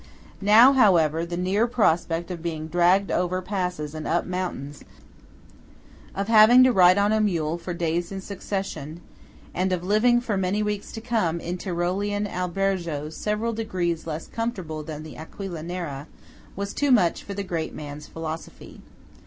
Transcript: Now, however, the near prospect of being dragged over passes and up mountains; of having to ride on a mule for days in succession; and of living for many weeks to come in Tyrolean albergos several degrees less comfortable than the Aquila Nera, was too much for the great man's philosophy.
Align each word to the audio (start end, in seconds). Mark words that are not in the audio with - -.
Now, 0.41 0.73
however, 0.73 1.27
the 1.27 1.37
near 1.37 1.67
prospect 1.67 2.31
of 2.31 2.41
being 2.41 2.65
dragged 2.67 3.11
over 3.11 3.39
passes 3.39 3.93
and 3.93 4.07
up 4.07 4.25
mountains; 4.25 4.83
of 6.15 6.27
having 6.27 6.63
to 6.63 6.71
ride 6.73 6.97
on 6.97 7.11
a 7.13 7.21
mule 7.21 7.59
for 7.59 7.71
days 7.75 8.11
in 8.11 8.19
succession; 8.19 8.99
and 9.53 9.71
of 9.71 9.83
living 9.83 10.19
for 10.19 10.37
many 10.37 10.63
weeks 10.63 10.91
to 10.93 11.01
come 11.01 11.39
in 11.39 11.59
Tyrolean 11.59 12.25
albergos 12.25 13.15
several 13.15 13.53
degrees 13.53 14.07
less 14.07 14.25
comfortable 14.25 14.81
than 14.81 15.03
the 15.03 15.17
Aquila 15.17 15.61
Nera, 15.61 16.07
was 16.55 16.73
too 16.73 16.89
much 16.89 17.23
for 17.23 17.35
the 17.35 17.43
great 17.43 17.75
man's 17.75 18.07
philosophy. 18.07 18.81